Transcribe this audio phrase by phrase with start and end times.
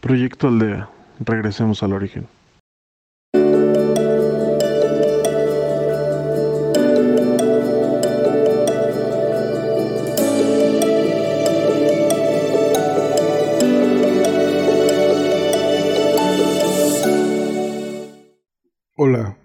[0.00, 0.88] Proyecto Aldea.
[1.18, 2.28] Regresemos al origen.
[18.94, 19.36] Hola,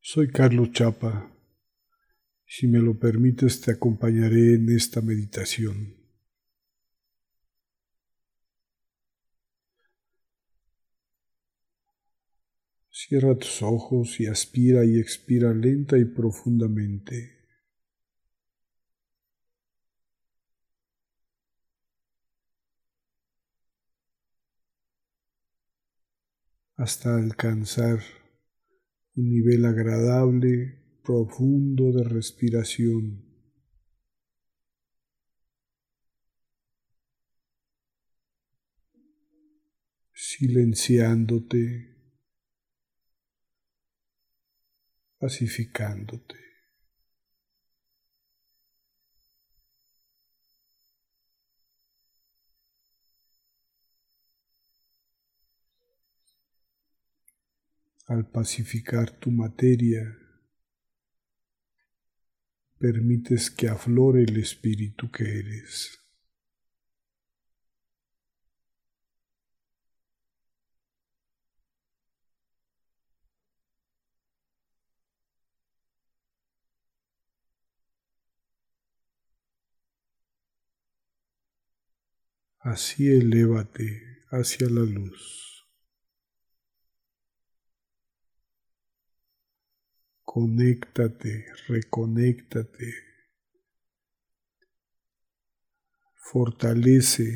[0.00, 1.30] soy Carlos Chapa.
[2.44, 5.95] Si me lo permites, te acompañaré en esta meditación.
[12.98, 17.36] Cierra tus ojos y aspira y expira lenta y profundamente.
[26.78, 28.00] hasta alcanzar
[29.14, 33.24] un nivel agradable, profundo de respiración.
[40.12, 41.95] silenciándote,
[45.18, 46.36] pacificándote.
[58.06, 60.16] Al pacificar tu materia,
[62.78, 66.05] permites que aflore el espíritu que eres.
[82.72, 85.46] Así elévate hacia la luz.
[90.36, 92.92] conéctate, reconéctate,
[96.14, 97.28] fortalece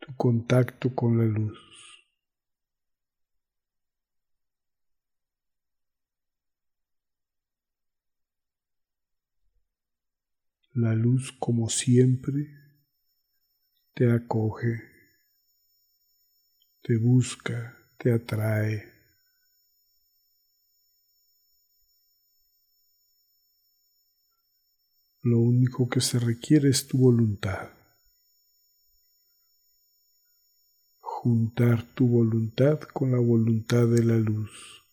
[0.00, 1.58] tu contacto con la luz.
[10.74, 12.63] La luz, como siempre,
[13.94, 14.82] te acoge,
[16.82, 18.92] te busca, te atrae.
[25.22, 27.70] Lo único que se requiere es tu voluntad.
[30.98, 34.83] Juntar tu voluntad con la voluntad de la luz.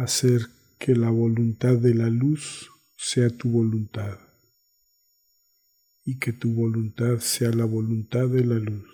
[0.00, 0.46] Hacer
[0.78, 4.18] que la voluntad de la luz sea tu voluntad
[6.06, 8.88] y que tu voluntad sea la voluntad de la luz.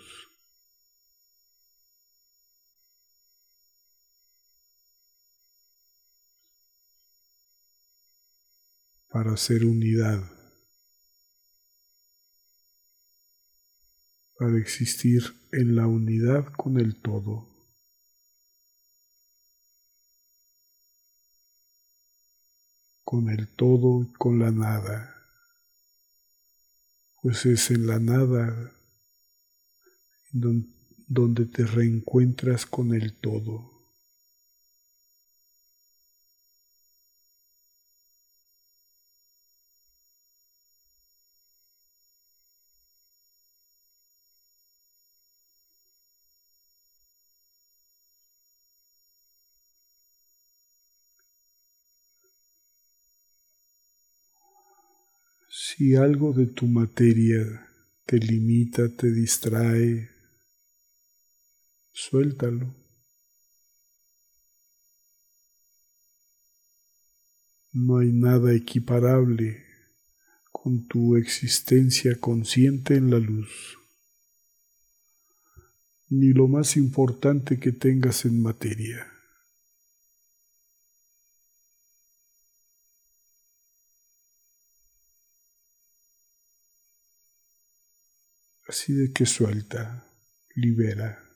[9.09, 10.21] para hacer unidad,
[14.37, 17.56] para existir en la unidad con el todo.
[23.07, 25.15] Con el todo y con la nada,
[27.21, 28.73] pues es en la nada
[30.33, 33.76] donde te reencuentras con el todo.
[55.69, 57.43] Si algo de tu materia
[58.05, 60.09] te limita, te distrae,
[61.91, 62.73] suéltalo.
[67.73, 69.65] No hay nada equiparable
[70.53, 73.77] con tu existencia consciente en la luz,
[76.07, 79.16] ni lo más importante que tengas en materia.
[88.67, 90.05] Así de que suelta,
[90.55, 91.26] libera.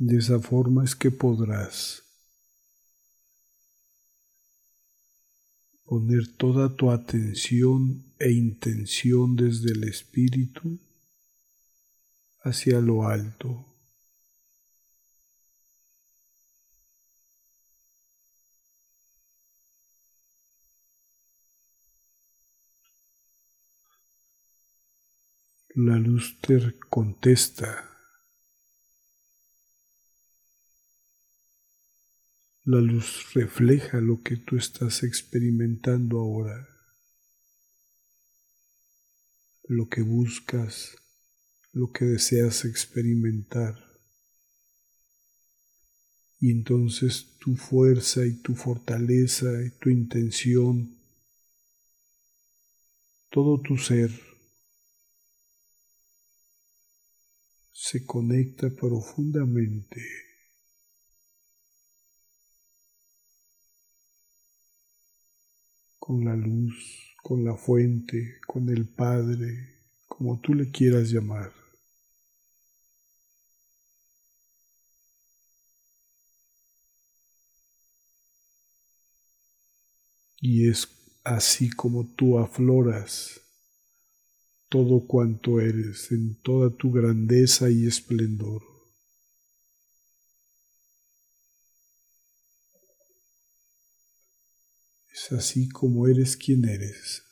[0.00, 2.04] De esa forma es que podrás
[5.84, 10.78] poner toda tu atención e intención desde el espíritu
[12.44, 13.64] hacia lo alto.
[25.74, 27.97] La luz te contesta.
[32.70, 36.68] La luz refleja lo que tú estás experimentando ahora,
[39.62, 40.94] lo que buscas,
[41.72, 43.74] lo que deseas experimentar.
[46.40, 50.94] Y entonces tu fuerza y tu fortaleza y tu intención,
[53.30, 54.10] todo tu ser,
[57.72, 60.27] se conecta profundamente
[66.08, 71.52] con la luz, con la fuente, con el Padre, como tú le quieras llamar.
[80.40, 80.88] Y es
[81.24, 83.42] así como tú afloras
[84.70, 88.77] todo cuanto eres en toda tu grandeza y esplendor.
[95.30, 97.22] Así como eres quien eres.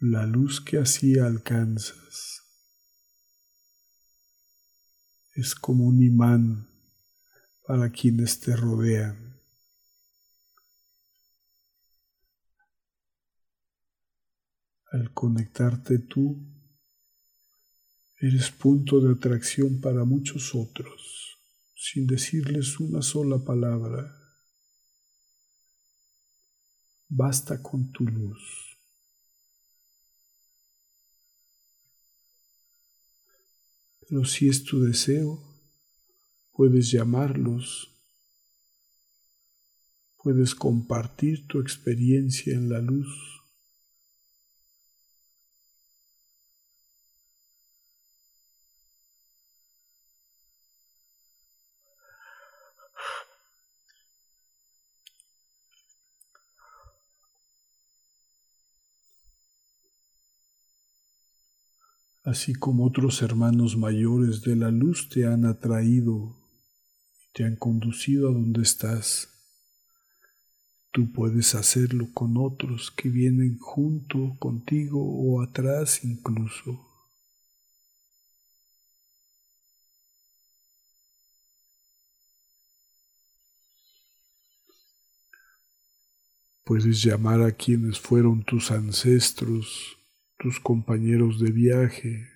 [0.00, 2.42] La luz que así alcanzas
[5.34, 6.68] es como un imán
[7.66, 9.40] para quienes te rodean.
[14.92, 16.53] Al conectarte tú,
[18.26, 21.38] eres punto de atracción para muchos otros,
[21.74, 24.16] sin decirles una sola palabra.
[27.06, 28.78] Basta con tu luz.
[34.08, 35.42] Pero si es tu deseo,
[36.52, 37.90] puedes llamarlos,
[40.16, 43.43] puedes compartir tu experiencia en la luz.
[62.24, 66.34] Así como otros hermanos mayores de la luz te han atraído
[67.22, 69.28] y te han conducido a donde estás.
[70.90, 76.80] Tú puedes hacerlo con otros que vienen junto contigo o atrás incluso.
[86.64, 89.98] Puedes llamar a quienes fueron tus ancestros
[90.44, 92.28] tus compañeros de viaje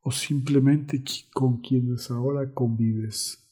[0.00, 1.00] o simplemente
[1.32, 3.48] con quienes ahora convives.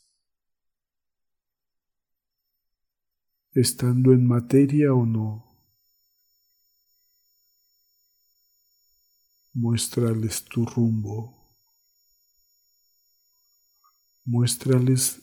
[3.53, 5.47] Estando en materia o no,
[9.53, 11.55] muéstrales tu rumbo,
[14.25, 15.23] muéstrales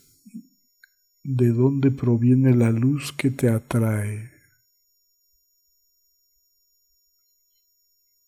[1.21, 4.30] de dónde proviene la luz que te atrae.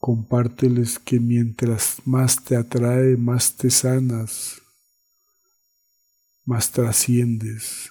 [0.05, 4.62] Compárteles que mientras más te atrae, más te sanas,
[6.43, 7.89] más trasciendes,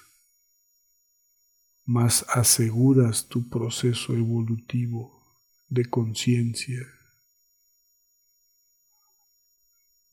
[1.85, 5.23] más aseguras tu proceso evolutivo
[5.69, 6.85] de conciencia,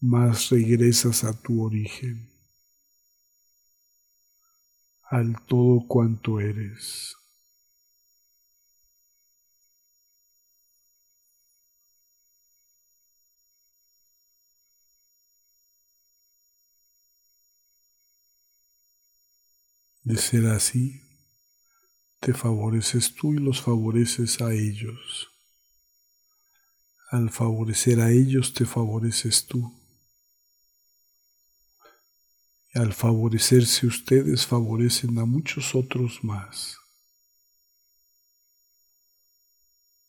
[0.01, 2.31] más regresas a tu origen,
[5.03, 7.15] al todo cuanto eres.
[20.11, 21.01] De ser así,
[22.19, 25.29] te favoreces tú y los favoreces a ellos.
[27.13, 29.73] Al favorecer a ellos, te favoreces tú.
[32.75, 36.77] Y al favorecerse ustedes, favorecen a muchos otros más.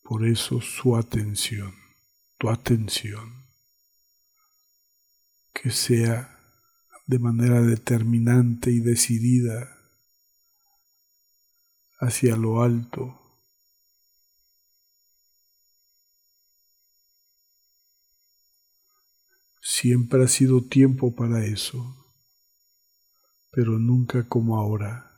[0.02, 1.72] Por eso su atención,
[2.38, 3.46] tu atención,
[5.54, 6.40] que sea
[7.06, 9.71] de manera determinante y decidida
[12.02, 13.18] hacia lo alto.
[19.62, 21.96] Siempre ha sido tiempo para eso,
[23.52, 25.12] pero nunca como ahora.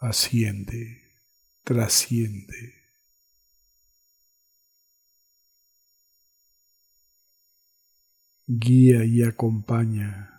[0.00, 1.02] Asciende,
[1.62, 2.75] trasciende.
[8.46, 10.32] Guía y acompaña.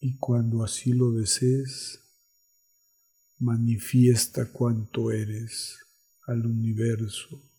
[0.00, 2.00] Y cuando así lo desees,
[3.38, 5.78] manifiesta cuanto eres
[6.26, 7.55] al universo.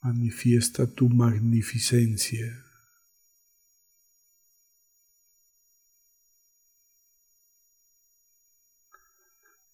[0.00, 2.64] Manifiesta tu magnificencia.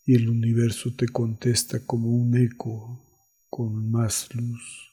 [0.06, 3.00] Y el universo te contesta como un eco
[3.48, 4.92] con más luz,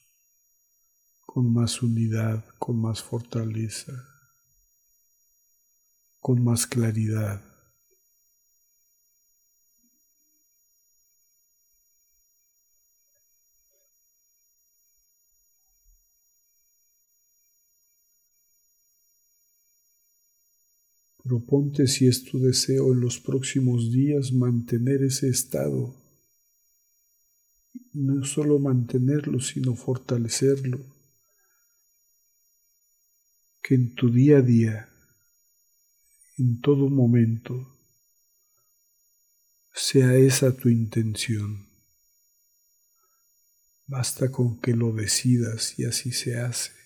[1.26, 3.92] con más unidad, con más fortaleza,
[6.20, 7.51] con más claridad.
[21.32, 25.96] Proponte si es tu deseo en los próximos días mantener ese estado.
[27.94, 30.84] No solo mantenerlo, sino fortalecerlo.
[33.62, 34.90] Que en tu día a día,
[36.36, 37.78] en todo momento,
[39.72, 41.66] sea esa tu intención.
[43.86, 46.81] Basta con que lo decidas y así se hace.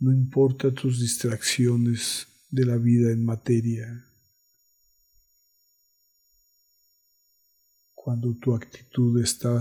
[0.00, 4.06] No importa tus distracciones de la vida en materia.
[7.94, 9.60] Cuando tu actitud está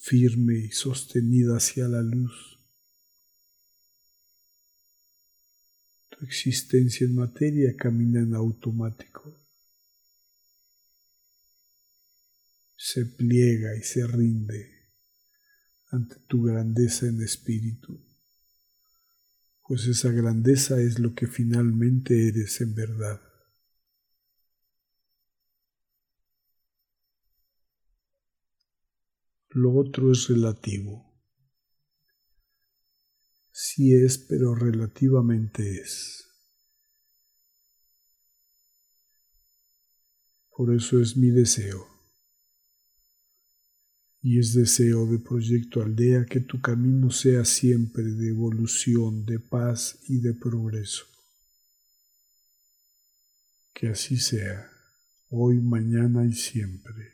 [0.00, 2.58] firme y sostenida hacia la luz,
[6.08, 9.38] tu existencia en materia camina en automático.
[12.76, 14.90] Se pliega y se rinde
[15.90, 18.15] ante tu grandeza en espíritu
[19.66, 23.20] pues esa grandeza es lo que finalmente eres en verdad.
[29.50, 31.04] Lo otro es relativo.
[33.50, 36.28] Sí es, pero relativamente es.
[40.50, 41.95] Por eso es mi deseo
[44.28, 50.00] y es deseo de Proyecto Aldea que tu camino sea siempre de evolución, de paz
[50.08, 51.04] y de progreso.
[53.72, 54.68] Que así sea,
[55.30, 57.12] hoy, mañana y siempre.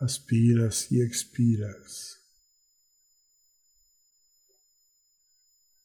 [0.00, 2.20] Aspiras y expiras.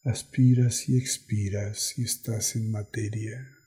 [0.03, 3.58] Aspiras y expiras y estás en materia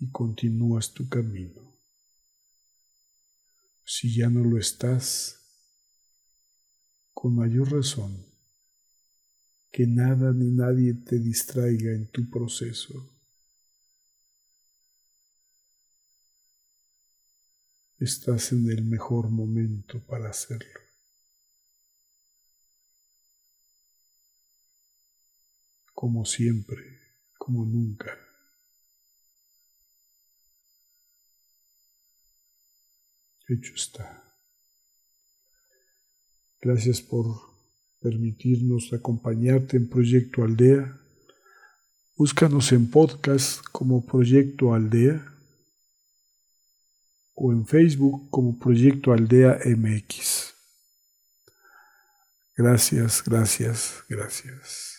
[0.00, 1.60] y continúas tu camino.
[3.84, 5.36] Si ya no lo estás,
[7.12, 8.24] con mayor razón,
[9.70, 12.94] que nada ni nadie te distraiga en tu proceso.
[17.98, 20.80] Estás en el mejor momento para hacerlo.
[25.92, 26.82] Como siempre,
[27.36, 28.29] como nunca.
[33.54, 34.22] Hecho está.
[36.60, 37.24] Gracias por
[38.00, 41.00] permitirnos acompañarte en Proyecto Aldea.
[42.16, 45.26] Búscanos en podcast como Proyecto Aldea
[47.34, 50.54] o en Facebook como Proyecto Aldea MX.
[52.56, 54.89] Gracias, gracias, gracias.